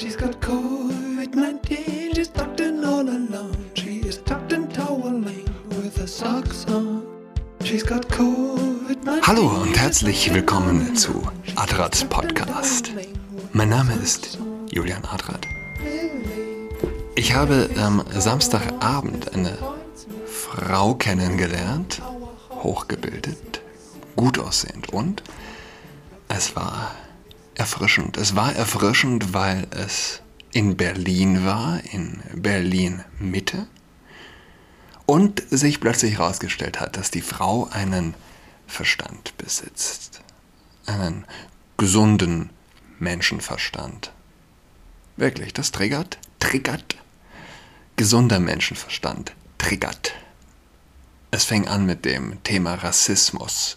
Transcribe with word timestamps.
She's 0.00 0.16
got 0.16 0.40
COVID-19, 0.40 2.14
she's 2.16 2.28
tucked 2.28 2.60
in 2.60 2.82
all 2.82 3.06
alone. 3.06 3.70
She 3.74 3.98
is 3.98 4.16
tucked 4.24 4.50
and 4.54 4.72
toweling 4.72 5.44
with 5.68 5.94
her 5.98 6.06
socks 6.06 6.64
on. 6.68 7.04
She's 7.62 7.82
got 7.82 8.08
COVID-19. 8.08 9.20
Hallo 9.26 9.48
und 9.60 9.78
herzlich 9.78 10.32
willkommen 10.32 10.96
zu 10.96 11.28
Adrats 11.54 12.02
Podcast. 12.02 12.94
Mein 13.52 13.68
Name 13.68 13.92
ist 14.02 14.38
Julian 14.70 15.04
Adrat. 15.04 15.46
Ich 17.14 17.34
habe 17.34 17.68
am 17.76 18.02
Samstagabend 18.10 19.34
eine 19.34 19.58
Frau 20.24 20.94
kennengelernt, 20.94 22.00
hochgebildet, 22.62 23.60
gut 24.16 24.38
aussehend 24.38 24.94
und 24.94 25.22
es 26.28 26.56
war 26.56 26.92
erfrischend. 27.60 28.16
Es 28.16 28.34
war 28.34 28.56
erfrischend, 28.56 29.34
weil 29.34 29.66
es 29.70 30.22
in 30.50 30.78
Berlin 30.78 31.44
war, 31.44 31.84
in 31.92 32.22
Berlin 32.34 33.04
Mitte 33.18 33.66
und 35.04 35.42
sich 35.50 35.78
plötzlich 35.78 36.14
herausgestellt 36.14 36.80
hat, 36.80 36.96
dass 36.96 37.10
die 37.10 37.20
Frau 37.20 37.68
einen 37.70 38.14
Verstand 38.66 39.36
besitzt. 39.36 40.22
Einen 40.86 41.26
gesunden 41.76 42.48
Menschenverstand. 42.98 44.10
Wirklich, 45.18 45.52
das 45.52 45.70
triggert, 45.70 46.18
triggert. 46.38 46.96
Gesunder 47.96 48.40
Menschenverstand 48.40 49.34
triggert. 49.58 50.14
Es 51.30 51.44
fing 51.44 51.68
an 51.68 51.84
mit 51.84 52.06
dem 52.06 52.42
Thema 52.42 52.74
Rassismus. 52.76 53.76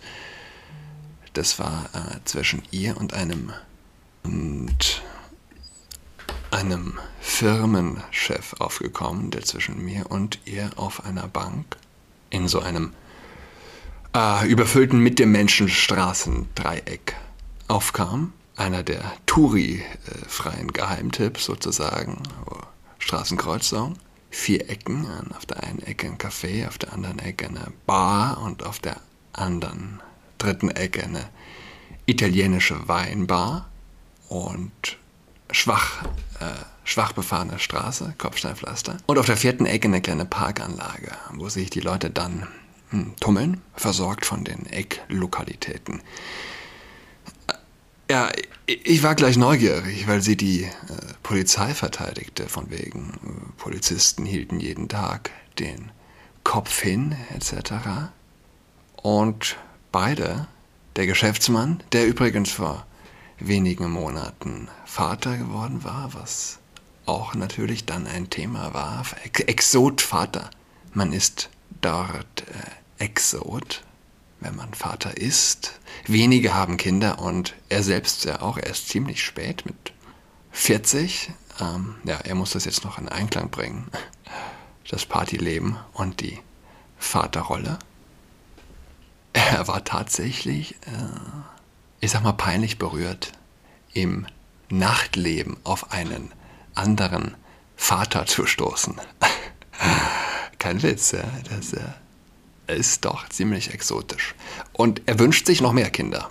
Das 1.33 1.59
war 1.59 1.89
äh, 1.93 2.19
zwischen 2.23 2.61
ihr 2.71 2.95
und 2.95 3.13
einem 3.13 3.51
und 4.23 5.01
einem 6.51 6.99
Firmenchef 7.19 8.53
aufgekommen, 8.59 9.31
der 9.31 9.43
zwischen 9.43 9.83
mir 9.83 10.11
und 10.11 10.39
ihr 10.45 10.71
auf 10.75 11.05
einer 11.05 11.27
Bank 11.27 11.77
in 12.29 12.47
so 12.47 12.59
einem 12.59 12.93
äh, 14.15 14.47
überfüllten 14.47 14.99
mit 14.99 15.19
dem 15.19 15.31
Menschenstraßendreieck 15.31 17.15
aufkam. 17.67 18.33
Einer 18.55 18.83
der 18.83 19.01
Touri-freien 19.25 20.71
Geheimtipps 20.73 21.45
sozusagen, 21.45 22.21
Straßenkreuzung. 22.99 23.97
Vier 24.29 24.69
Ecken, 24.69 25.07
auf 25.35 25.45
der 25.45 25.63
einen 25.63 25.79
Ecke 25.79 26.07
ein 26.07 26.17
Café, 26.17 26.67
auf 26.67 26.77
der 26.77 26.93
anderen 26.93 27.19
Ecke 27.19 27.47
eine 27.47 27.71
Bar 27.85 28.41
und 28.41 28.63
auf 28.63 28.79
der 28.79 28.97
anderen 29.31 30.01
dritten 30.37 30.69
Ecke 30.69 31.03
eine 31.03 31.29
italienische 32.05 32.87
Weinbar 32.87 33.69
und 34.29 34.97
schwach, 35.51 36.03
äh, 36.39 36.45
schwach 36.83 37.13
befahrene 37.13 37.59
Straße, 37.59 38.15
Kopfsteinpflaster. 38.17 38.97
Und 39.05 39.17
auf 39.17 39.25
der 39.25 39.37
vierten 39.37 39.65
Ecke 39.65 39.87
eine 39.87 40.01
kleine 40.01 40.25
Parkanlage, 40.25 41.11
wo 41.33 41.49
sich 41.49 41.69
die 41.69 41.79
Leute 41.79 42.09
dann 42.09 42.47
hm, 42.89 43.15
tummeln, 43.19 43.61
versorgt 43.75 44.25
von 44.25 44.43
den 44.43 44.65
Ecklokalitäten. 44.65 46.01
Ja, 48.09 48.29
ich 48.65 49.01
war 49.01 49.15
gleich 49.15 49.37
neugierig, 49.37 50.07
weil 50.07 50.21
sie 50.21 50.35
die 50.35 50.63
äh, 50.63 50.69
Polizei 51.23 51.73
verteidigte, 51.73 52.49
von 52.49 52.69
wegen 52.69 53.13
äh, 53.23 53.61
Polizisten 53.61 54.25
hielten 54.25 54.59
jeden 54.59 54.89
Tag 54.89 55.31
den 55.59 55.91
Kopf 56.43 56.81
hin, 56.81 57.15
etc. 57.33 58.11
Und 59.01 59.55
beide, 59.91 60.47
der 60.95 61.07
Geschäftsmann, 61.07 61.81
der 61.93 62.07
übrigens 62.07 62.51
vor 62.51 62.85
wenigen 63.39 63.89
Monaten 63.89 64.69
Vater 64.85 65.37
geworden 65.37 65.83
war, 65.83 66.13
was 66.13 66.59
auch 67.05 67.35
natürlich 67.35 67.85
dann 67.85 68.07
ein 68.07 68.29
Thema 68.29 68.73
war. 68.73 69.05
Exot-Vater. 69.23 70.49
Man 70.93 71.11
ist 71.11 71.49
dort 71.81 72.43
äh, 72.99 73.03
Exot, 73.03 73.83
wenn 74.39 74.55
man 74.55 74.73
Vater 74.73 75.17
ist. 75.17 75.79
Wenige 76.05 76.53
haben 76.53 76.77
Kinder 76.77 77.19
und 77.19 77.55
er 77.69 77.83
selbst 77.83 78.25
ja 78.25 78.41
auch 78.41 78.57
erst 78.57 78.89
ziemlich 78.89 79.23
spät 79.23 79.65
mit 79.65 79.93
40. 80.51 81.31
Ähm, 81.59 81.95
ja, 82.03 82.17
er 82.17 82.35
muss 82.35 82.51
das 82.51 82.65
jetzt 82.65 82.83
noch 82.85 82.97
in 82.97 83.09
Einklang 83.09 83.49
bringen. 83.49 83.89
Das 84.89 85.05
Partyleben 85.05 85.77
und 85.93 86.21
die 86.21 86.39
Vaterrolle. 86.97 87.79
Er 89.33 89.67
war 89.67 89.83
tatsächlich 89.83 90.75
äh, 90.85 91.62
ich 92.03 92.11
sag 92.11 92.21
mal, 92.21 92.33
peinlich 92.33 92.77
berührt, 92.77 93.31
im 93.93 94.27
Nachtleben 94.69 95.55
auf 95.63 95.93
einen 95.93 96.33
anderen 96.75 97.35
Vater 97.77 98.25
zu 98.25 98.45
stoßen. 98.45 98.99
Kein 100.59 100.83
Witz, 100.83 101.11
ja. 101.11 101.23
Das 101.49 101.71
äh, 101.71 102.77
ist 102.77 103.05
doch 103.05 103.29
ziemlich 103.29 103.73
exotisch. 103.73 104.35
Und 104.73 105.01
er 105.05 105.17
wünscht 105.17 105.45
sich 105.45 105.61
noch 105.61 105.71
mehr 105.71 105.89
Kinder. 105.91 106.29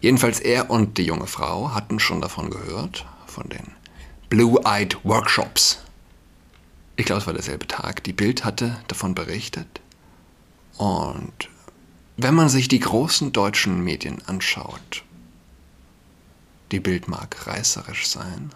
Jedenfalls 0.00 0.40
er 0.40 0.70
und 0.70 0.98
die 0.98 1.04
junge 1.04 1.28
Frau 1.28 1.72
hatten 1.72 2.00
schon 2.00 2.20
davon 2.20 2.50
gehört, 2.50 3.06
von 3.28 3.48
den 3.48 3.76
Blue-Eyed 4.28 5.04
Workshops. 5.04 5.84
Ich 6.96 7.06
glaube, 7.06 7.20
es 7.20 7.26
war 7.28 7.34
derselbe 7.34 7.68
Tag. 7.68 8.02
Die 8.02 8.12
Bild 8.12 8.44
hatte 8.44 8.76
davon 8.88 9.14
berichtet. 9.14 9.80
Und 10.78 11.48
wenn 12.16 12.34
man 12.34 12.48
sich 12.48 12.68
die 12.68 12.80
großen 12.80 13.32
deutschen 13.32 13.82
Medien 13.82 14.22
anschaut, 14.26 15.04
die 16.70 16.80
Bild 16.80 17.08
mag 17.08 17.46
reißerisch 17.46 18.06
sein, 18.06 18.50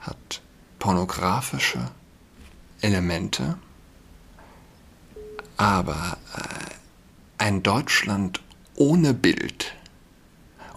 hat 0.00 0.40
pornografische 0.78 1.90
Elemente, 2.80 3.58
aber 5.56 6.18
äh, 6.36 6.74
ein 7.38 7.62
Deutschland 7.62 8.40
ohne 8.76 9.14
Bild. 9.14 9.74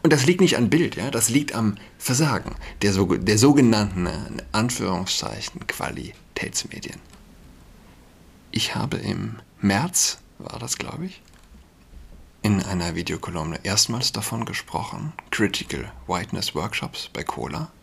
Und 0.03 0.13
das 0.13 0.25
liegt 0.25 0.41
nicht 0.41 0.57
an 0.57 0.69
Bild, 0.69 0.95
ja, 0.95 1.11
das 1.11 1.29
liegt 1.29 1.53
am 1.53 1.75
Versagen 1.97 2.55
der, 2.81 2.93
der 2.93 3.37
sogenannten, 3.37 4.05
in 4.05 4.41
Anführungszeichen, 4.51 5.67
Qualitätsmedien. 5.67 6.99
Ich 8.51 8.75
habe 8.75 8.97
im 8.97 9.39
März, 9.59 10.19
war 10.37 10.59
das 10.59 10.77
glaube 10.77 11.05
ich, 11.07 11.21
in 12.47 12.63
einer 12.63 12.95
Videokolumne 12.95 13.59
erstmals 13.63 14.13
davon 14.13 14.45
gesprochen, 14.45 15.11
Critical 15.31 15.91
Whiteness 16.07 16.55
Workshops 16.55 17.09
bei 17.11 17.21
Cola, 17.21 17.73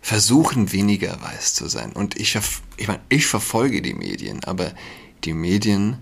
versuchen 0.00 0.70
weniger 0.70 1.20
weiß 1.20 1.54
zu 1.54 1.66
sein. 1.66 1.90
Und 1.90 2.14
ich, 2.20 2.38
ich 2.76 2.86
meine, 2.86 3.00
ich 3.08 3.26
verfolge 3.26 3.82
die 3.82 3.94
Medien, 3.94 4.44
aber 4.44 4.72
die 5.24 5.32
Medien 5.32 5.98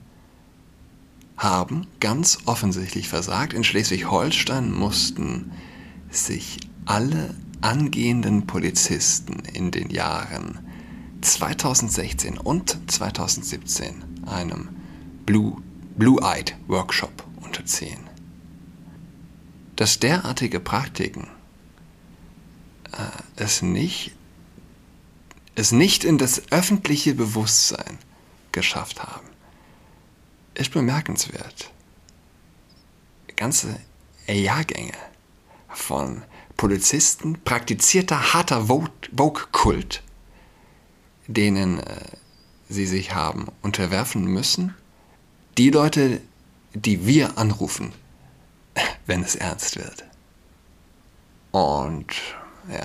haben 1.38 1.86
ganz 1.98 2.40
offensichtlich 2.44 3.08
versagt. 3.08 3.54
In 3.54 3.64
Schleswig-Holstein 3.64 4.70
mussten 4.70 5.50
sich 6.10 6.58
alle 6.84 7.34
angehenden 7.62 8.46
Polizisten 8.46 9.38
in 9.50 9.70
den 9.70 9.88
Jahren 9.88 10.58
2016 11.22 12.36
und 12.36 12.78
2017 12.90 14.26
einem 14.26 14.68
Blue 15.24 15.62
Blue-Eyed 15.96 16.56
Workshop 16.66 17.24
unterziehen. 17.40 18.08
Dass 19.76 20.00
derartige 20.00 20.60
Praktiken 20.60 21.28
äh, 22.92 22.96
es, 23.36 23.62
nicht, 23.62 24.12
es 25.54 25.72
nicht 25.72 26.04
in 26.04 26.18
das 26.18 26.50
öffentliche 26.50 27.14
Bewusstsein 27.14 27.98
geschafft 28.52 29.02
haben, 29.02 29.26
ist 30.54 30.72
bemerkenswert. 30.72 31.70
Ganze 33.36 33.78
Jahrgänge 34.28 34.92
von 35.68 36.22
Polizisten, 36.56 37.38
praktizierter 37.44 38.32
harter 38.32 38.68
Vogue-Kult, 38.68 40.02
denen 41.26 41.80
äh, 41.80 41.96
sie 42.68 42.86
sich 42.86 43.14
haben 43.14 43.48
unterwerfen 43.62 44.24
müssen, 44.24 44.74
die 45.58 45.70
Leute, 45.70 46.20
die 46.74 47.06
wir 47.06 47.38
anrufen, 47.38 47.92
wenn 49.06 49.22
es 49.22 49.36
ernst 49.36 49.76
wird. 49.76 50.04
Und 51.52 52.06
ja, 52.68 52.84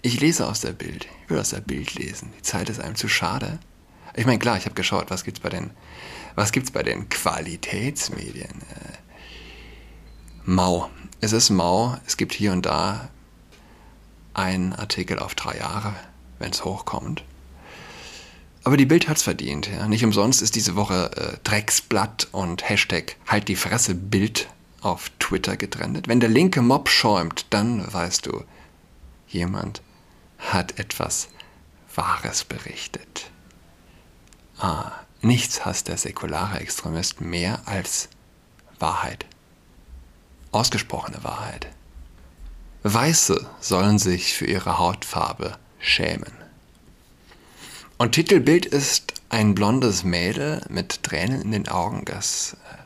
ich 0.00 0.20
lese 0.20 0.46
aus 0.46 0.60
der 0.60 0.72
Bild. 0.72 1.06
Ich 1.24 1.30
will 1.30 1.38
aus 1.38 1.50
der 1.50 1.60
Bild 1.60 1.94
lesen. 1.94 2.32
Die 2.38 2.42
Zeit 2.42 2.70
ist 2.70 2.80
einem 2.80 2.94
zu 2.94 3.08
schade. 3.08 3.58
Ich 4.16 4.26
meine, 4.26 4.38
klar, 4.38 4.56
ich 4.56 4.64
habe 4.64 4.74
geschaut, 4.74 5.10
was 5.10 5.24
gibt's 5.24 5.40
bei 5.40 5.50
den, 5.50 5.70
was 6.34 6.52
gibt's 6.52 6.70
bei 6.70 6.82
den 6.82 7.08
Qualitätsmedien? 7.08 8.50
Äh, 8.50 8.98
mau. 10.44 10.88
Es 11.20 11.32
ist 11.32 11.50
mau. 11.50 11.96
Es 12.06 12.16
gibt 12.16 12.32
hier 12.32 12.52
und 12.52 12.64
da 12.64 13.10
einen 14.34 14.72
Artikel 14.72 15.18
auf 15.18 15.34
drei 15.34 15.58
Jahre, 15.58 15.94
wenn 16.38 16.50
es 16.50 16.64
hochkommt. 16.64 17.24
Aber 18.68 18.76
die 18.76 18.84
Bild 18.84 19.08
hat's 19.08 19.22
verdient. 19.22 19.66
Ja. 19.66 19.88
Nicht 19.88 20.04
umsonst 20.04 20.42
ist 20.42 20.54
diese 20.54 20.76
Woche 20.76 21.10
äh, 21.16 21.38
Drecksblatt 21.42 22.28
und 22.32 22.68
Hashtag 22.68 23.16
Halt 23.26 23.48
die 23.48 23.56
Fresse 23.56 23.94
Bild 23.94 24.46
auf 24.82 25.10
Twitter 25.18 25.56
getrennt. 25.56 26.06
Wenn 26.06 26.20
der 26.20 26.28
linke 26.28 26.60
Mob 26.60 26.90
schäumt, 26.90 27.46
dann 27.48 27.90
weißt 27.90 28.26
du, 28.26 28.44
jemand 29.26 29.80
hat 30.36 30.78
etwas 30.78 31.30
Wahres 31.94 32.44
berichtet. 32.44 33.30
Ah, 34.58 34.92
nichts 35.22 35.64
hasst 35.64 35.88
der 35.88 35.96
säkulare 35.96 36.60
Extremist 36.60 37.22
mehr 37.22 37.62
als 37.64 38.10
Wahrheit. 38.78 39.24
Ausgesprochene 40.52 41.24
Wahrheit. 41.24 41.68
Weiße 42.82 43.46
sollen 43.60 43.98
sich 43.98 44.34
für 44.34 44.44
ihre 44.44 44.78
Hautfarbe 44.78 45.56
schämen. 45.78 46.47
Und 47.98 48.12
Titelbild 48.12 48.64
ist 48.64 49.14
ein 49.28 49.56
blondes 49.56 50.04
Mädel 50.04 50.62
mit 50.68 51.02
Tränen 51.02 51.42
in 51.42 51.50
den 51.50 51.68
Augen, 51.68 52.04
das 52.04 52.56
äh, 52.70 52.76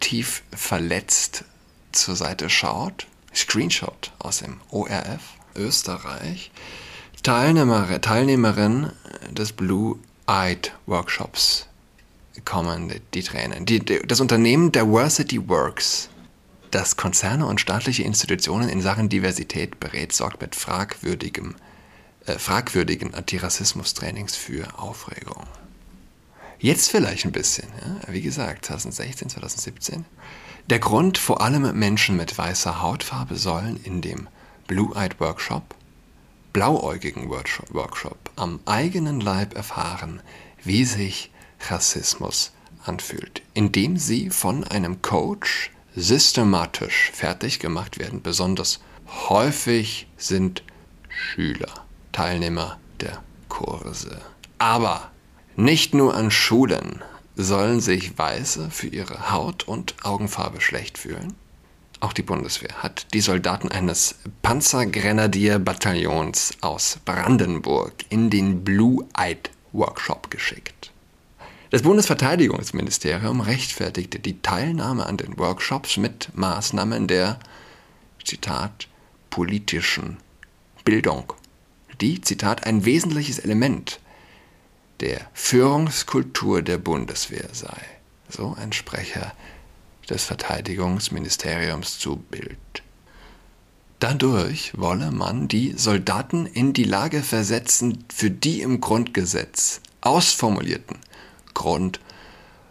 tief 0.00 0.42
verletzt 0.52 1.44
zur 1.92 2.16
Seite 2.16 2.50
schaut. 2.50 3.06
Screenshot 3.32 4.10
aus 4.18 4.38
dem 4.38 4.60
ORF 4.70 5.22
Österreich. 5.54 6.50
Teilnehmer, 7.22 8.00
Teilnehmerin 8.00 8.90
des 9.30 9.52
Blue 9.52 9.98
Eyed 10.26 10.72
Workshops 10.86 11.66
kommen 12.44 12.92
die 13.14 13.22
Tränen. 13.22 13.66
Die, 13.66 13.78
das 13.78 14.20
Unternehmen 14.20 14.72
Diversity 14.72 15.48
Works, 15.48 16.08
das 16.72 16.96
Konzerne 16.96 17.46
und 17.46 17.60
staatliche 17.60 18.02
Institutionen 18.02 18.68
in 18.68 18.80
Sachen 18.80 19.08
Diversität 19.08 19.78
berät, 19.78 20.12
sorgt 20.12 20.40
mit 20.40 20.56
fragwürdigem, 20.56 21.54
äh, 22.26 22.38
fragwürdigen 22.38 23.14
Antirassismus-Trainings 23.14 24.36
für 24.36 24.78
Aufregung. 24.78 25.44
Jetzt 26.58 26.90
vielleicht 26.90 27.24
ein 27.24 27.32
bisschen, 27.32 27.68
ja? 27.80 28.12
wie 28.12 28.20
gesagt, 28.20 28.66
2016, 28.66 29.30
2017. 29.30 30.04
Der 30.68 30.78
Grund, 30.78 31.16
vor 31.16 31.40
allem 31.40 31.78
Menschen 31.78 32.16
mit 32.16 32.36
weißer 32.36 32.82
Hautfarbe 32.82 33.36
sollen 33.36 33.80
in 33.82 34.02
dem 34.02 34.28
Blue-Eyed 34.66 35.18
Workshop, 35.20 35.74
blauäugigen 36.52 37.30
Workshop, 37.30 38.30
am 38.36 38.60
eigenen 38.66 39.20
Leib 39.20 39.56
erfahren, 39.56 40.20
wie 40.62 40.84
sich 40.84 41.30
Rassismus 41.70 42.52
anfühlt, 42.84 43.40
indem 43.54 43.96
sie 43.96 44.28
von 44.28 44.64
einem 44.64 45.00
Coach 45.00 45.70
systematisch 45.96 47.10
fertig 47.14 47.58
gemacht 47.58 47.98
werden. 47.98 48.20
Besonders 48.20 48.80
häufig 49.28 50.06
sind 50.18 50.62
Schüler 51.08 51.86
Teilnehmer 52.12 52.78
der 53.00 53.22
Kurse. 53.48 54.20
Aber 54.58 55.10
nicht 55.56 55.94
nur 55.94 56.14
an 56.14 56.30
Schulen 56.30 57.02
sollen 57.36 57.80
sich 57.80 58.18
Weiße 58.18 58.70
für 58.70 58.88
ihre 58.88 59.32
Haut- 59.32 59.66
und 59.66 59.94
Augenfarbe 60.04 60.60
schlecht 60.60 60.98
fühlen. 60.98 61.32
Auch 62.00 62.12
die 62.12 62.22
Bundeswehr 62.22 62.82
hat 62.82 63.06
die 63.12 63.20
Soldaten 63.20 63.70
eines 63.70 64.16
Panzergrenadierbataillons 64.42 66.54
aus 66.62 66.98
Brandenburg 67.04 67.92
in 68.08 68.30
den 68.30 68.64
Blue 68.64 69.06
Eyed 69.16 69.50
Workshop 69.72 70.30
geschickt. 70.30 70.90
Das 71.70 71.82
Bundesverteidigungsministerium 71.82 73.42
rechtfertigte 73.42 74.18
die 74.18 74.40
Teilnahme 74.42 75.06
an 75.06 75.18
den 75.18 75.38
Workshops 75.38 75.98
mit 75.98 76.30
Maßnahmen 76.34 77.06
der, 77.06 77.38
Zitat, 78.24 78.88
politischen 79.28 80.16
Bildung, 80.84 81.32
die, 82.00 82.20
Zitat, 82.20 82.66
ein 82.66 82.84
wesentliches 82.84 83.38
Element 83.38 84.00
der 85.00 85.20
Führungskultur 85.32 86.62
der 86.62 86.78
Bundeswehr 86.78 87.48
sei. 87.52 87.80
So 88.28 88.54
ein 88.58 88.72
Sprecher 88.72 89.32
des 90.08 90.24
Verteidigungsministeriums 90.24 91.98
zu 91.98 92.16
Bild. 92.16 92.58
Dadurch 93.98 94.72
wolle 94.78 95.10
man 95.10 95.46
die 95.48 95.74
Soldaten 95.76 96.46
in 96.46 96.72
die 96.72 96.84
Lage 96.84 97.22
versetzen, 97.22 98.04
für 98.12 98.30
die 98.30 98.62
im 98.62 98.80
Grundgesetz 98.80 99.80
ausformulierten 100.00 100.98
Grund- 101.54 102.00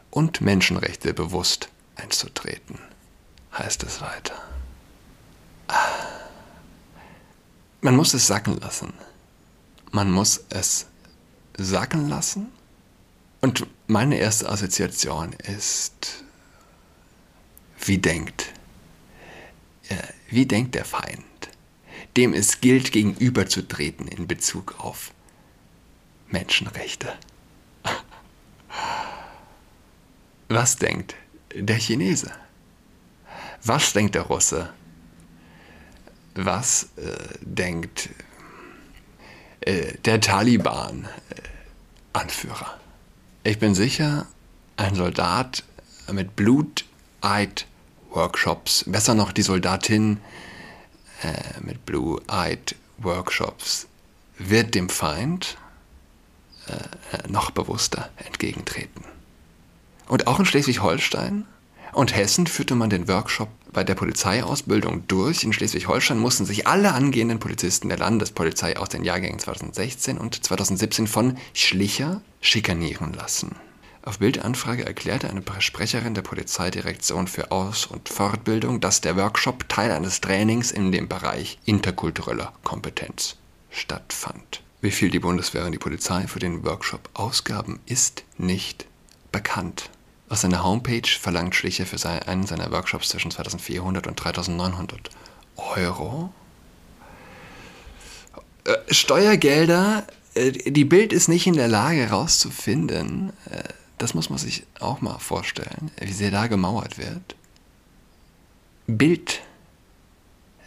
und 0.09 0.41
Menschenrechte 0.41 1.13
bewusst 1.13 1.69
einzutreten, 1.95 2.79
heißt 3.55 3.83
es 3.83 4.01
weiter. 4.01 4.33
Man 7.81 7.95
muss 7.95 8.13
es 8.13 8.25
sacken 8.25 8.59
lassen. 8.59 8.93
Man 9.91 10.11
muss 10.11 10.45
es 10.49 10.85
sacken 11.57 12.09
lassen. 12.09 12.51
Und 13.41 13.65
meine 13.87 14.17
erste 14.17 14.49
Assoziation 14.49 15.33
ist, 15.33 16.23
wie 17.85 17.97
denkt, 17.97 18.53
äh, 19.87 19.95
wie 20.29 20.45
denkt 20.45 20.75
der 20.75 20.85
Feind, 20.85 21.23
dem 22.17 22.33
es 22.33 22.59
gilt, 22.59 22.91
gegenüberzutreten 22.91 24.07
in 24.07 24.27
Bezug 24.27 24.75
auf 24.79 25.11
Menschenrechte. 26.27 27.13
Was 30.49 30.75
denkt 30.75 31.15
der 31.55 31.77
Chinese? 31.77 32.31
Was 33.63 33.93
denkt 33.93 34.15
der 34.15 34.23
Russe? 34.23 34.73
Was 36.35 36.89
äh, 36.97 37.17
denkt 37.41 38.09
äh, 39.61 39.93
der 40.05 40.21
Taliban-Anführer. 40.21 42.79
ich 43.43 43.59
bin 43.59 43.75
sicher, 43.75 44.25
ein 44.77 44.95
Soldat 44.95 45.63
mit 46.11 46.35
Blue-Eyed 46.35 47.65
Workshops, 48.11 48.85
besser 48.87 49.13
noch 49.13 49.31
die 49.31 49.41
Soldatin 49.41 50.19
äh, 51.21 51.59
mit 51.61 51.85
Blue-Eyed 51.85 52.75
Workshops, 52.97 53.87
wird 54.37 54.75
dem 54.75 54.89
Feind 54.89 55.57
äh, 56.67 57.27
noch 57.27 57.51
bewusster 57.51 58.09
entgegentreten. 58.25 59.03
Und 60.07 60.27
auch 60.27 60.39
in 60.39 60.45
Schleswig-Holstein 60.45 61.45
und 61.93 62.15
Hessen 62.15 62.47
führte 62.47 62.75
man 62.75 62.89
den 62.89 63.07
Workshop 63.07 63.49
bei 63.71 63.83
der 63.83 63.95
Polizeiausbildung 63.95 65.07
durch. 65.07 65.43
In 65.43 65.53
Schleswig-Holstein 65.53 66.17
mussten 66.17 66.45
sich 66.45 66.67
alle 66.67 66.93
angehenden 66.93 67.39
Polizisten 67.39 67.89
der 67.89 67.97
Landespolizei 67.97 68.77
aus 68.77 68.89
den 68.89 69.03
Jahrgängen 69.03 69.39
2016 69.39 70.17
und 70.17 70.43
2017 70.43 71.07
von 71.07 71.37
Schlicher 71.53 72.21
schikanieren 72.41 73.13
lassen. 73.13 73.55
Auf 74.01 74.19
Bildanfrage 74.19 74.85
erklärte 74.85 75.29
eine 75.29 75.43
Sprecherin 75.59 76.13
der 76.13 76.21
Polizeidirektion 76.21 77.27
für 77.27 77.51
Aus- 77.51 77.85
und 77.85 78.09
Fortbildung, 78.09 78.79
dass 78.79 79.01
der 79.01 79.17
Workshop 79.17 79.67
Teil 79.69 79.91
eines 79.91 80.21
Trainings 80.21 80.71
in 80.71 80.91
dem 80.91 81.07
Bereich 81.07 81.59
interkultureller 81.65 82.53
Kompetenz 82.63 83.35
stattfand. 83.69 84.61
Wie 84.81 84.91
viel 84.91 85.11
die 85.11 85.19
Bundeswehr 85.19 85.65
und 85.65 85.73
die 85.73 85.77
Polizei 85.77 86.27
für 86.27 86.39
den 86.39 86.63
Workshop 86.63 87.09
ausgaben, 87.13 87.79
ist 87.85 88.23
nicht 88.37 88.87
bekannt. 89.31 89.89
Auf 90.29 90.37
seiner 90.37 90.63
Homepage 90.63 91.07
verlangt 91.07 91.55
Schlicher 91.55 91.87
für 91.87 91.97
einen 92.27 92.45
seiner 92.45 92.71
Workshops 92.71 93.09
zwischen 93.09 93.31
2400 93.31 94.05
und 94.05 94.15
3900 94.15 95.09
Euro. 95.55 96.31
Äh, 98.63 98.93
Steuergelder, 98.93 100.05
äh, 100.35 100.51
die 100.51 100.85
Bild 100.85 101.13
ist 101.13 101.29
nicht 101.29 101.47
in 101.47 101.55
der 101.55 101.67
Lage 101.67 102.01
herauszufinden. 102.01 103.33
Äh, 103.49 103.63
das 103.97 104.13
muss 104.13 104.29
man 104.29 104.37
sich 104.37 104.67
auch 104.79 105.01
mal 105.01 105.17
vorstellen, 105.17 105.91
wie 105.99 106.13
sehr 106.13 106.29
da 106.29 106.45
gemauert 106.45 106.99
wird. 106.99 107.35
Bild 108.85 109.41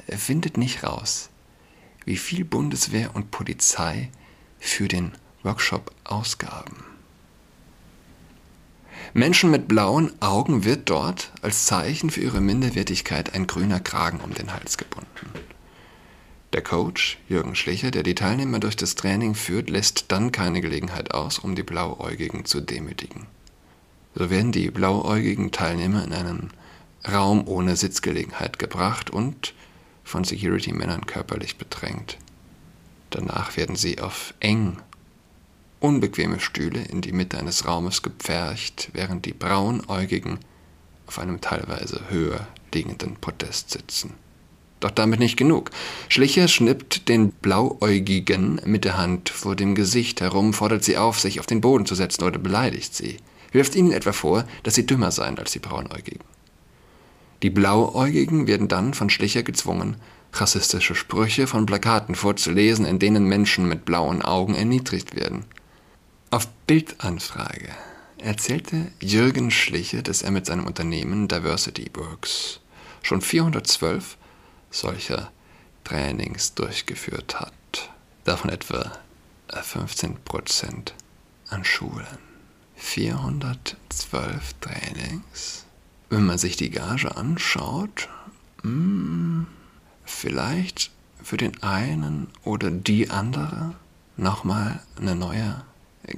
findet 0.09 0.59
nicht 0.59 0.83
raus, 0.83 1.31
wie 2.05 2.17
viel 2.17 2.45
Bundeswehr 2.45 3.15
und 3.15 3.31
Polizei 3.31 4.11
für 4.59 4.89
den 4.89 5.13
Workshop 5.45 5.93
ausgaben. 6.05 6.92
Menschen 9.15 9.51
mit 9.51 9.69
blauen 9.69 10.11
Augen 10.23 10.65
wird 10.65 10.89
dort 10.89 11.33
als 11.43 11.67
Zeichen 11.67 12.09
für 12.09 12.23
ihre 12.23 12.41
Minderwertigkeit 12.41 13.35
ein 13.35 13.47
grüner 13.47 13.79
Kragen 13.79 14.21
um 14.21 14.33
den 14.33 14.55
Hals 14.55 14.79
gebunden. 14.79 15.29
Der 16.55 16.63
Coach, 16.63 17.19
Jürgen 17.29 17.55
Schlicher, 17.55 17.91
der 17.91 18.05
die 18.05 18.15
Teilnehmer 18.15 18.59
durch 18.59 18.77
das 18.77 18.95
Training 18.95 19.35
führt, 19.35 19.69
lässt 19.69 20.07
dann 20.09 20.33
keine 20.33 20.63
Gelegenheit 20.63 21.13
aus, 21.13 21.39
um 21.39 21.55
die 21.55 21.63
Blauäugigen 21.63 22.47
zu 22.47 22.63
demütigen. 22.63 23.27
So 24.15 24.31
werden 24.31 24.51
die 24.53 24.71
blauäugigen 24.71 25.51
Teilnehmer 25.53 26.05
in 26.05 26.13
einen 26.15 26.51
Raum 27.07 27.47
ohne 27.47 27.77
Sitzgelegenheit 27.77 28.59
gebracht 28.59 29.11
und 29.11 29.53
von 30.05 30.25
Security-Männern 30.25 31.05
körperlich 31.05 31.59
bedrängt. 31.59 32.17
Danach 33.11 33.59
werden 33.59 33.77
sie 33.77 34.01
auf 34.01 34.33
eng 34.41 34.79
unbequeme 35.83 36.39
Stühle 36.39 36.81
in 36.81 37.01
die 37.01 37.13
Mitte 37.13 37.39
eines 37.39 37.67
Raumes 37.67 38.03
gepfercht, 38.03 38.91
während 38.93 39.27
die 39.27 39.33
Braunäugigen 39.33 40.39
auf 41.07 41.19
einem 41.19 41.41
teilweise 41.41 42.03
höher 42.09 42.47
liegenden 42.73 43.17
Podest 43.17 43.71
sitzen. 43.71 44.15
Doch 44.81 44.91
damit 44.91 45.21
nicht 45.21 45.37
genug. 45.37 45.71
Schlicher 46.09 46.49
schnippt 46.49 47.09
den 47.09 47.31
Blauäugigen 47.31 48.61
mit 48.65 48.85
der 48.85 48.97
Hand 48.97 49.29
vor 49.29 49.55
dem 49.55 49.75
Gesicht 49.75 50.21
herum, 50.21 50.53
fordert 50.53 50.85
sie 50.85 50.97
auf, 50.97 51.21
sich 51.21 51.41
auf 51.41 51.47
den 51.47 51.61
Boden 51.61 51.87
zu 51.87 51.95
setzen 51.95 52.25
oder 52.25 52.39
beleidigt 52.39 52.95
sie, 52.95 53.19
wirft 53.53 53.75
ihnen 53.75 53.93
etwa 53.93 54.13
vor, 54.13 54.45
dass 54.63 54.75
sie 54.75 54.87
dümmer 54.87 55.11
seien 55.11 55.39
als 55.39 55.53
die 55.53 55.61
Braunäugigen. 55.61 56.25
Die 57.43 57.51
Blauäugigen 57.51 58.47
werden 58.47 58.69
dann 58.69 58.95
von 58.95 59.11
Schlicher 59.11 59.43
gezwungen, 59.43 59.97
rassistische 60.33 60.95
Sprüche 60.95 61.47
von 61.47 61.67
Plakaten 61.67 62.15
vorzulesen, 62.15 62.87
in 62.87 62.99
denen 62.99 63.25
Menschen 63.25 63.69
mit 63.69 63.85
blauen 63.85 64.23
Augen 64.23 64.55
erniedrigt 64.55 65.15
werden. 65.17 65.45
Auf 66.33 66.49
Bildanfrage 66.67 67.69
erzählte 68.17 68.91
Jürgen 69.01 69.51
Schliche, 69.51 70.03
dass 70.03 70.23
er 70.23 70.31
mit 70.31 70.47
seinem 70.47 70.65
Unternehmen 70.65 71.29
Diversity 71.29 71.91
Works 71.93 72.61
schon 73.03 73.21
412 73.21 74.17
solcher 74.71 75.31
Trainings 75.85 76.55
durchgeführt 76.55 77.39
hat, 77.39 77.53
davon 78.25 78.49
etwa 78.49 78.93
15 79.51 80.25
Prozent 80.25 80.95
an 81.51 81.67
Schulen. 81.67 82.07
412 82.77 84.55
Trainings. 84.63 85.67
Wenn 86.09 86.25
man 86.25 86.39
sich 86.39 86.57
die 86.57 86.71
Gage 86.71 87.15
anschaut, 87.15 88.09
hm, 88.63 89.49
vielleicht 90.07 90.93
für 91.23 91.37
den 91.37 91.63
einen 91.63 92.29
oder 92.43 92.71
die 92.71 93.11
andere 93.11 93.75
nochmal 94.17 94.83
eine 94.97 95.15
neue 95.15 95.63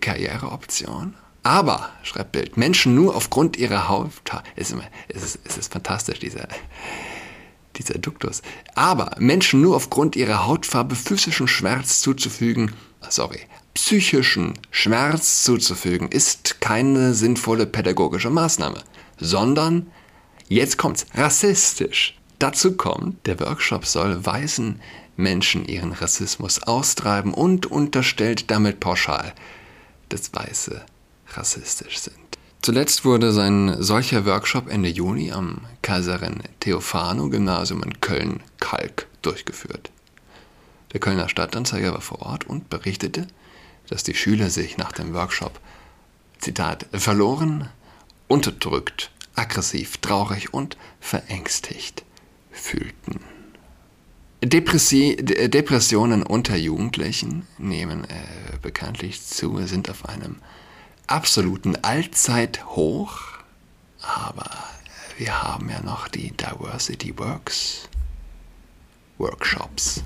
Karriereoption. 0.01 1.15
Aber, 1.43 1.91
schreibt 2.03 2.33
Bild, 2.33 2.57
Menschen 2.57 2.95
nur 2.95 3.15
aufgrund 3.15 3.59
ihrer 3.59 3.89
Hautfarbe, 3.89 4.49
es 4.57 4.71
ist, 4.71 4.81
es 5.09 5.23
ist, 5.23 5.59
ist 5.59 5.73
fantastisch, 5.73 6.19
dieser, 6.19 6.49
dieser 7.77 7.99
Duktus. 7.99 8.41
Aber 8.75 9.15
Menschen 9.19 9.61
nur 9.61 9.77
aufgrund 9.77 10.17
ihrer 10.17 10.47
Hautfarbe 10.47 10.95
physischen 10.95 11.47
Schmerz 11.47 12.01
zuzufügen, 12.01 12.73
sorry, 13.11 13.41
psychischen 13.75 14.55
Schmerz 14.71 15.45
zuzufügen, 15.45 16.09
ist 16.09 16.61
keine 16.63 17.13
sinnvolle 17.13 17.67
pädagogische 17.67 18.31
Maßnahme, 18.31 18.83
sondern, 19.19 19.91
jetzt 20.49 20.79
kommt's, 20.79 21.07
rassistisch. 21.15 22.19
Dazu 22.39 22.77
kommt, 22.77 23.27
der 23.27 23.39
Workshop 23.41 23.85
soll 23.85 24.25
weißen 24.25 24.81
Menschen 25.17 25.67
ihren 25.67 25.93
Rassismus 25.93 26.63
austreiben 26.63 27.35
und 27.35 27.67
unterstellt 27.67 28.51
damit 28.51 28.81
pauschal, 28.81 29.35
dass 30.09 30.33
Weiße 30.33 30.85
rassistisch 31.35 31.99
sind. 31.99 32.17
Zuletzt 32.63 33.05
wurde 33.05 33.33
sein 33.33 33.77
solcher 33.83 34.25
Workshop 34.25 34.71
Ende 34.71 34.89
Juni 34.89 35.33
am 35.33 35.67
Kaiserin 35.83 36.43
Theophano 36.61 37.29
Gymnasium 37.29 37.83
in 37.83 38.01
Köln-Kalk 38.01 39.07
durchgeführt. 39.21 39.91
Der 40.93 41.01
Kölner 41.01 41.29
Stadtanzeiger 41.29 41.93
war 41.93 42.01
vor 42.01 42.23
Ort 42.23 42.47
und 42.47 42.71
berichtete, 42.71 43.27
dass 43.89 44.03
die 44.03 44.15
Schüler 44.15 44.49
sich 44.49 44.79
nach 44.79 44.93
dem 44.93 45.13
Workshop, 45.13 45.61
Zitat, 46.39 46.87
verloren, 46.93 47.69
unterdrückt, 48.29 49.11
aggressiv, 49.35 49.99
traurig 49.99 50.55
und 50.55 50.77
verängstigt 51.01 52.05
fühlten. 52.51 53.21
Depressi 54.47 55.17
Depressionen 55.17 56.23
unter 56.23 56.57
Jugendlichen 56.57 57.47
nehmen 57.59 58.05
äh, 58.05 58.59
bekanntlich 58.61 59.23
zu, 59.23 59.65
sind 59.67 59.89
auf 59.89 60.09
einem 60.09 60.37
absoluten 61.07 61.77
Allzeithoch, 61.83 63.21
aber 64.01 64.51
wir 65.17 65.43
haben 65.43 65.71
ja 65.71 65.81
noch 65.83 66.09
die 66.09 66.33
Diversity 66.33 67.17
Works 67.19 67.89
Workshops. 69.19 70.03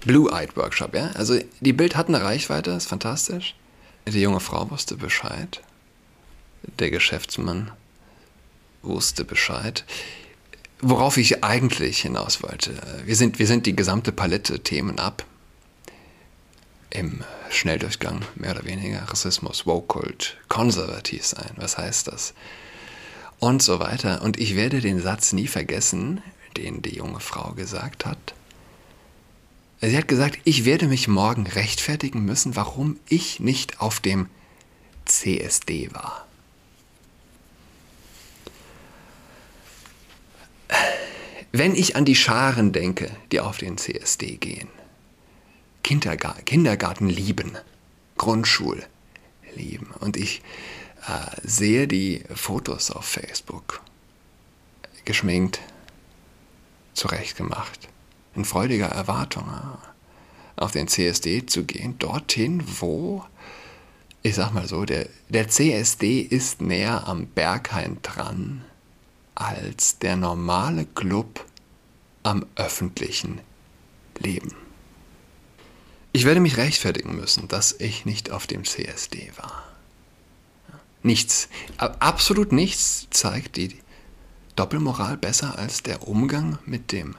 Blue-Eyed 0.00 0.56
Workshop, 0.56 0.94
ja? 0.94 1.10
Also 1.14 1.38
die 1.60 1.72
Bild 1.72 1.96
hat 1.96 2.08
eine 2.08 2.22
Reichweite, 2.22 2.70
ist 2.70 2.86
fantastisch. 2.86 3.54
Die 4.06 4.20
junge 4.20 4.40
Frau 4.40 4.70
wusste 4.70 4.96
Bescheid. 4.96 5.62
Der 6.78 6.90
Geschäftsmann 6.90 7.72
wusste 8.84 9.24
Bescheid. 9.24 9.84
Worauf 10.80 11.16
ich 11.16 11.42
eigentlich 11.42 12.00
hinaus 12.00 12.42
wollte. 12.42 12.74
Wir 13.04 13.16
sind, 13.16 13.38
wir 13.38 13.46
sind 13.46 13.66
die 13.66 13.76
gesamte 13.76 14.12
Palette 14.12 14.60
Themen 14.60 14.98
ab. 14.98 15.24
Im 16.90 17.24
Schnelldurchgang, 17.50 18.22
mehr 18.34 18.52
oder 18.52 18.64
weniger. 18.64 19.02
Rassismus, 19.02 19.66
Woke-Kult, 19.66 20.36
konservativ 20.48 21.24
sein. 21.24 21.50
Was 21.56 21.78
heißt 21.78 22.08
das? 22.08 22.34
Und 23.38 23.62
so 23.62 23.78
weiter. 23.80 24.22
Und 24.22 24.38
ich 24.38 24.54
werde 24.56 24.80
den 24.80 25.00
Satz 25.00 25.32
nie 25.32 25.46
vergessen, 25.46 26.22
den 26.56 26.82
die 26.82 26.94
junge 26.94 27.20
Frau 27.20 27.52
gesagt 27.52 28.06
hat. 28.06 28.34
Sie 29.80 29.96
hat 29.96 30.08
gesagt, 30.08 30.38
ich 30.44 30.64
werde 30.64 30.86
mich 30.86 31.08
morgen 31.08 31.46
rechtfertigen 31.46 32.24
müssen, 32.24 32.56
warum 32.56 32.98
ich 33.08 33.40
nicht 33.40 33.80
auf 33.80 34.00
dem 34.00 34.28
CSD 35.04 35.92
war. 35.92 36.26
Wenn 41.56 41.76
ich 41.76 41.94
an 41.94 42.04
die 42.04 42.16
Scharen 42.16 42.72
denke, 42.72 43.08
die 43.30 43.38
auf 43.38 43.58
den 43.58 43.78
CSD 43.78 44.38
gehen, 44.38 44.66
Kindergar 45.84 46.34
Kindergarten 46.42 47.08
lieben, 47.08 47.56
Grundschul 48.16 48.82
lieben 49.54 49.86
und 50.00 50.16
ich 50.16 50.42
äh, 51.06 51.30
sehe 51.44 51.86
die 51.86 52.24
Fotos 52.34 52.90
auf 52.90 53.04
Facebook, 53.04 53.82
geschminkt, 55.04 55.60
zurechtgemacht, 56.92 57.88
in 58.34 58.44
freudiger 58.44 58.88
Erwartung 58.88 59.48
auf 60.56 60.72
den 60.72 60.88
CSD 60.88 61.46
zu 61.46 61.62
gehen, 61.62 62.00
dorthin, 62.00 62.64
wo, 62.80 63.24
ich 64.24 64.34
sag 64.34 64.52
mal 64.54 64.66
so, 64.66 64.84
der, 64.84 65.06
der 65.28 65.46
CSD 65.46 66.18
ist 66.18 66.60
näher 66.60 67.06
am 67.06 67.28
Berghain 67.28 67.98
dran 68.02 68.64
als 69.34 69.98
der 69.98 70.16
normale 70.16 70.86
Club 70.86 71.44
am 72.22 72.46
öffentlichen 72.56 73.40
Leben. 74.18 74.54
Ich 76.12 76.24
werde 76.24 76.40
mich 76.40 76.56
rechtfertigen 76.56 77.16
müssen, 77.16 77.48
dass 77.48 77.72
ich 77.72 78.04
nicht 78.04 78.30
auf 78.30 78.46
dem 78.46 78.64
CSD 78.64 79.32
war. 79.36 79.64
Nichts, 81.02 81.48
absolut 81.76 82.52
nichts 82.52 83.08
zeigt 83.10 83.56
die 83.56 83.76
Doppelmoral 84.56 85.16
besser 85.16 85.58
als 85.58 85.82
der 85.82 86.06
Umgang 86.06 86.58
mit 86.64 86.92
dem 86.92 87.16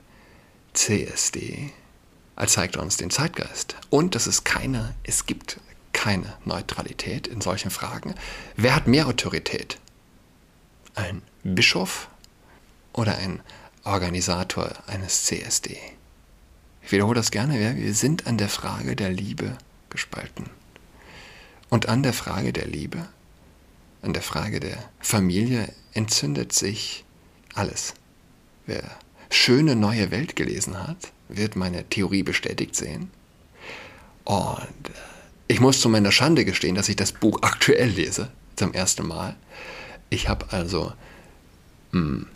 CSD. 0.73 1.71
Er 2.35 2.47
zeigt 2.47 2.77
uns 2.77 2.97
den 2.97 3.09
Zeitgeist. 3.09 3.75
Und 3.89 4.15
dass 4.15 4.27
es 4.27 4.43
keine, 4.43 4.95
es 5.03 5.25
gibt 5.25 5.59
keine 5.93 6.33
Neutralität 6.45 7.27
in 7.27 7.41
solchen 7.41 7.71
Fragen. 7.71 8.15
Wer 8.55 8.75
hat 8.75 8.87
mehr 8.87 9.07
Autorität? 9.07 9.79
Ein 10.95 11.21
Bischof 11.47 12.09
oder 12.91 13.19
ein 13.19 13.39
Organisator 13.83 14.71
eines 14.87 15.25
CSD? 15.25 15.77
Ich 16.81 16.91
wiederhole 16.91 17.15
das 17.15 17.29
gerne, 17.29 17.77
wir 17.77 17.93
sind 17.93 18.25
an 18.25 18.39
der 18.39 18.49
Frage 18.49 18.95
der 18.95 19.09
Liebe 19.09 19.55
gespalten. 19.89 20.49
Und 21.69 21.87
an 21.87 22.01
der 22.01 22.13
Frage 22.13 22.51
der 22.51 22.65
Liebe, 22.65 23.07
an 24.01 24.13
der 24.13 24.23
Frage 24.23 24.59
der 24.59 24.77
Familie 24.99 25.71
entzündet 25.93 26.51
sich 26.51 27.05
alles. 27.53 27.93
Wer 28.65 28.83
schöne 29.29 29.75
neue 29.75 30.09
Welt 30.09 30.35
gelesen 30.35 30.87
hat, 30.87 31.11
wird 31.29 31.55
meine 31.55 31.87
Theorie 31.87 32.23
bestätigt 32.23 32.75
sehen. 32.75 33.11
Und 34.23 34.89
äh, 34.89 34.97
ich 35.47 35.59
muss 35.59 35.79
zu 35.79 35.89
meiner 35.89 36.11
Schande 36.11 36.43
gestehen, 36.43 36.73
dass 36.73 36.89
ich 36.89 36.95
das 36.95 37.11
Buch 37.11 37.37
aktuell 37.43 37.89
lese, 37.89 38.31
zum 38.55 38.73
ersten 38.73 39.05
Mal. 39.05 39.35
Ich 40.09 40.27
habe 40.27 40.51
also, 40.51 40.93
hm, 41.95 42.27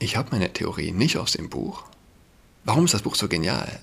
ich 0.00 0.16
habe 0.16 0.30
meine 0.32 0.52
Theorie 0.52 0.90
nicht 0.90 1.16
aus 1.16 1.32
dem 1.32 1.48
Buch. 1.48 1.84
Warum 2.64 2.86
ist 2.86 2.94
das 2.94 3.02
Buch 3.02 3.14
so 3.14 3.28
genial? 3.28 3.78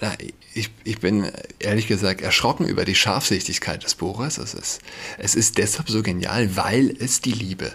Äh, 0.00 0.16
ich, 0.54 0.70
ich, 0.84 1.00
bin 1.00 1.28
ehrlich 1.58 1.88
gesagt 1.88 2.20
erschrocken 2.20 2.64
über 2.64 2.84
die 2.84 2.94
Scharfsichtigkeit 2.94 3.82
des 3.82 3.96
Buches. 3.96 4.38
Es 4.38 4.54
ist, 4.54 4.80
es 5.18 5.34
ist 5.34 5.58
deshalb 5.58 5.90
so 5.90 6.04
genial, 6.04 6.54
weil 6.54 6.94
es 7.00 7.20
die 7.20 7.32
Liebe 7.32 7.74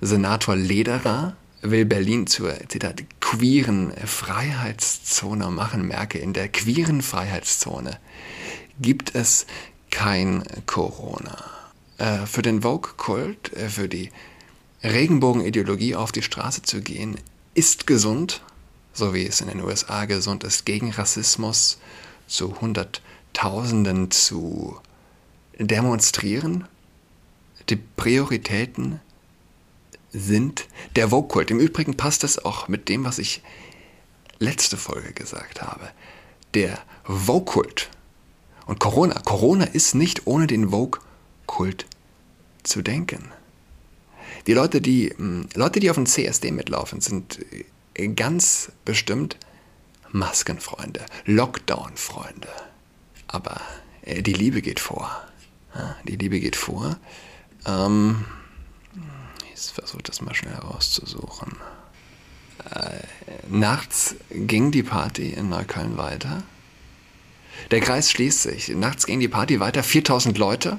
Senator 0.00 0.56
Lederer 0.56 1.36
will 1.62 1.86
Berlin 1.86 2.26
zur, 2.26 2.52
Zitat, 2.68 3.04
queeren 3.20 3.92
Freiheitszone 4.04 5.50
machen. 5.50 5.86
Merke, 5.86 6.18
in 6.18 6.32
der 6.32 6.48
queeren 6.48 7.00
Freiheitszone 7.00 8.00
gibt 8.80 9.14
es 9.14 9.46
kein 9.90 10.42
Corona. 10.66 11.52
Äh, 11.98 12.26
für 12.26 12.42
den 12.42 12.62
Vogue-Kult, 12.62 13.52
äh, 13.52 13.68
für 13.68 13.88
die 13.88 14.10
Regenbogenideologie 14.84 15.94
auf 15.94 16.12
die 16.12 16.22
Straße 16.22 16.62
zu 16.62 16.80
gehen, 16.80 17.18
ist 17.54 17.86
gesund, 17.86 18.42
so 18.92 19.14
wie 19.14 19.26
es 19.26 19.40
in 19.40 19.48
den 19.48 19.60
USA 19.60 20.06
gesund 20.06 20.44
ist, 20.44 20.66
gegen 20.66 20.90
Rassismus 20.90 21.78
zu 22.26 22.60
Hunderttausenden 22.60 24.10
zu 24.10 24.78
demonstrieren. 25.58 26.66
Die 27.68 27.76
Prioritäten 27.76 29.00
sind 30.12 30.66
der 30.96 31.08
Vogue-Kult. 31.08 31.50
Im 31.50 31.60
Übrigen 31.60 31.96
passt 31.96 32.22
das 32.22 32.44
auch 32.44 32.68
mit 32.68 32.88
dem, 32.88 33.04
was 33.04 33.18
ich 33.18 33.42
letzte 34.38 34.76
Folge 34.76 35.12
gesagt 35.12 35.62
habe. 35.62 35.90
Der 36.54 36.78
Vogue-Kult 37.04 37.88
und 38.66 38.80
Corona. 38.80 39.20
Corona 39.20 39.64
ist 39.64 39.94
nicht 39.94 40.26
ohne 40.26 40.46
den 40.46 40.70
Vogue-Kult 40.70 41.86
zu 42.62 42.82
denken. 42.82 43.30
Die 44.46 44.54
Leute, 44.54 44.80
die, 44.80 45.10
hm, 45.16 45.48
Leute, 45.54 45.80
die 45.80 45.90
auf 45.90 45.96
dem 45.96 46.06
CSD 46.06 46.50
mitlaufen, 46.50 47.00
sind 47.00 47.38
äh, 47.94 48.08
ganz 48.08 48.72
bestimmt 48.84 49.36
Maskenfreunde, 50.10 51.04
Lockdown-Freunde. 51.26 52.48
Aber 53.28 53.60
äh, 54.02 54.22
die 54.22 54.34
Liebe 54.34 54.62
geht 54.62 54.80
vor. 54.80 55.22
die 56.06 56.16
Liebe 56.16 56.40
geht 56.40 56.56
vor. 56.56 56.98
Ähm, 57.66 58.24
ich 59.54 59.60
versuche 59.72 60.02
das 60.02 60.20
mal 60.20 60.34
schnell 60.34 60.54
rauszusuchen. 60.54 61.56
Äh, 62.70 63.00
nachts 63.48 64.16
ging 64.30 64.70
die 64.70 64.82
Party 64.82 65.30
in 65.30 65.48
Neukölln 65.48 65.96
weiter. 65.96 66.42
Der 67.70 67.80
Kreis 67.80 68.10
schließt 68.10 68.42
sich. 68.42 68.68
Nachts 68.68 69.06
ging 69.06 69.20
die 69.20 69.28
Party 69.28 69.60
weiter. 69.60 69.82
4000 69.82 70.36
Leute 70.38 70.78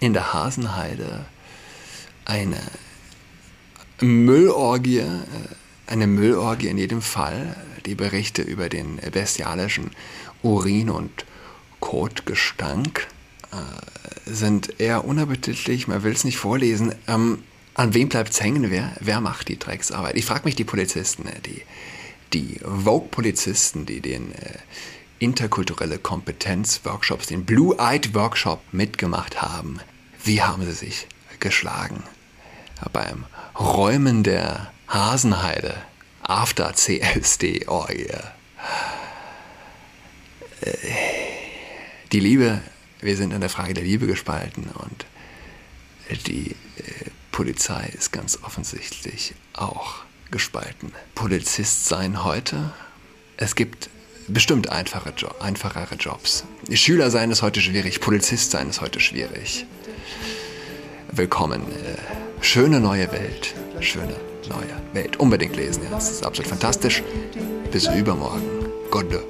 in 0.00 0.12
der 0.12 0.32
Hasenheide 0.32 1.26
eine 2.28 2.60
Müllorgie, 4.00 4.98
äh, 4.98 5.06
eine 5.88 6.06
Müllorgie 6.06 6.68
in 6.68 6.78
jedem 6.78 7.02
Fall. 7.02 7.56
Die 7.86 7.96
Berichte 7.96 8.42
über 8.42 8.68
den 8.68 8.98
bestialischen 9.12 9.90
Urin- 10.42 10.90
und 10.90 11.24
Kotgestank 11.80 13.08
äh, 13.50 14.30
sind 14.30 14.78
eher 14.78 15.04
unappetitlich, 15.04 15.88
man 15.88 16.02
will 16.02 16.12
es 16.12 16.24
nicht 16.24 16.38
vorlesen. 16.38 16.94
Ähm, 17.06 17.42
an 17.74 17.94
wem 17.94 18.08
bleibt 18.08 18.30
es 18.30 18.42
hängen? 18.42 18.70
Wer, 18.70 18.92
wer 19.00 19.20
macht 19.20 19.48
die 19.48 19.58
Drecksarbeit? 19.58 20.16
Ich 20.16 20.26
frage 20.26 20.44
mich 20.44 20.56
die 20.56 20.64
Polizisten, 20.64 21.26
äh, 21.26 21.40
die, 21.40 21.62
die 22.32 22.60
Vogue-Polizisten, 22.62 23.86
die 23.86 24.00
den 24.00 24.32
äh, 24.34 24.58
interkulturelle 25.18 25.98
Kompetenz-Workshops, 25.98 27.28
den 27.28 27.44
Blue-Eyed-Workshop 27.44 28.60
mitgemacht 28.72 29.40
haben. 29.40 29.80
Wie 30.22 30.42
haben 30.42 30.64
sie 30.64 30.72
sich 30.72 31.06
geschlagen? 31.40 32.02
Beim 32.92 33.26
Räumen 33.58 34.22
der 34.22 34.70
Hasenheide 34.88 35.74
after 36.22 36.74
CSD-Orgie. 36.74 38.08
Äh, 40.60 40.72
die 42.12 42.20
Liebe, 42.20 42.60
wir 43.00 43.16
sind 43.16 43.32
in 43.32 43.40
der 43.40 43.50
Frage 43.50 43.74
der 43.74 43.84
Liebe 43.84 44.06
gespalten 44.06 44.64
und 44.74 45.06
die 46.26 46.52
äh, 46.52 47.10
Polizei 47.32 47.90
ist 47.96 48.12
ganz 48.12 48.38
offensichtlich 48.42 49.34
auch 49.52 49.96
gespalten. 50.30 50.92
Polizist 51.14 51.86
sein 51.86 52.24
heute, 52.24 52.72
es 53.36 53.54
gibt 53.54 53.90
bestimmt 54.26 54.70
einfache 54.70 55.12
jo 55.16 55.28
einfachere 55.40 55.94
Jobs. 55.94 56.44
Schüler 56.72 57.10
sein 57.10 57.30
ist 57.30 57.42
heute 57.42 57.60
schwierig, 57.60 58.00
Polizist 58.00 58.50
sein 58.50 58.70
ist 58.70 58.80
heute 58.80 59.00
schwierig. 59.00 59.66
Willkommen. 61.12 61.62
Äh, 61.62 62.42
schöne 62.44 62.80
neue 62.80 63.10
Welt. 63.12 63.54
Schöne 63.80 64.14
neue 64.48 64.76
Welt. 64.92 65.18
Unbedingt 65.18 65.56
lesen, 65.56 65.84
ja. 65.84 65.90
Das 65.90 66.10
ist 66.10 66.24
absolut 66.24 66.48
fantastisch. 66.48 67.02
Bis 67.72 67.88
übermorgen. 67.88 68.42
Goodbye. 68.90 69.24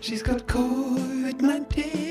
She's 0.00 0.22
got 0.22 0.46
COVID-19, 0.46 2.03